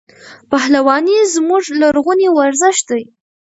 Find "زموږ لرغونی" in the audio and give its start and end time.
1.35-2.27